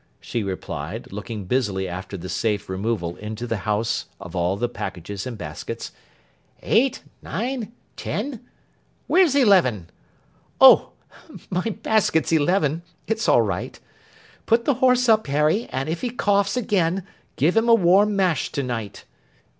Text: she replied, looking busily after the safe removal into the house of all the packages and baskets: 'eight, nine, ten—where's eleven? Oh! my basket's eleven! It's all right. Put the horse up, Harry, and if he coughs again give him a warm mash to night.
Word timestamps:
she 0.19 0.41
replied, 0.41 1.11
looking 1.13 1.45
busily 1.45 1.87
after 1.87 2.17
the 2.17 2.27
safe 2.27 2.67
removal 2.67 3.15
into 3.17 3.45
the 3.45 3.57
house 3.69 4.07
of 4.19 4.35
all 4.35 4.57
the 4.57 4.67
packages 4.67 5.27
and 5.27 5.37
baskets: 5.37 5.91
'eight, 6.63 7.03
nine, 7.21 7.71
ten—where's 7.95 9.35
eleven? 9.35 9.91
Oh! 10.59 10.93
my 11.51 11.69
basket's 11.83 12.31
eleven! 12.31 12.81
It's 13.05 13.29
all 13.29 13.43
right. 13.43 13.79
Put 14.47 14.65
the 14.65 14.73
horse 14.81 15.07
up, 15.07 15.27
Harry, 15.27 15.67
and 15.69 15.87
if 15.87 16.01
he 16.01 16.09
coughs 16.09 16.57
again 16.57 17.05
give 17.35 17.55
him 17.55 17.69
a 17.69 17.75
warm 17.75 18.15
mash 18.15 18.51
to 18.53 18.63
night. 18.63 19.05